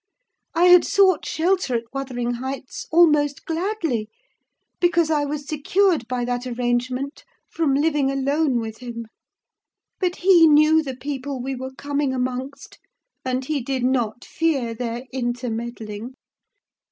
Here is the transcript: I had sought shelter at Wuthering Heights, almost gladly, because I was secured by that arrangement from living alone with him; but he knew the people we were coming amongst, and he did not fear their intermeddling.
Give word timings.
I 0.55 0.63
had 0.63 0.83
sought 0.83 1.27
shelter 1.27 1.75
at 1.75 1.93
Wuthering 1.93 2.31
Heights, 2.41 2.87
almost 2.91 3.45
gladly, 3.45 4.09
because 4.79 5.11
I 5.11 5.25
was 5.25 5.45
secured 5.47 6.07
by 6.07 6.25
that 6.25 6.47
arrangement 6.47 7.23
from 7.51 7.75
living 7.75 8.09
alone 8.09 8.59
with 8.59 8.79
him; 8.79 9.05
but 9.99 10.15
he 10.15 10.47
knew 10.47 10.81
the 10.81 10.95
people 10.95 11.39
we 11.39 11.53
were 11.55 11.75
coming 11.77 12.15
amongst, 12.15 12.79
and 13.23 13.45
he 13.45 13.61
did 13.61 13.83
not 13.83 14.25
fear 14.25 14.73
their 14.73 15.05
intermeddling. 15.13 16.15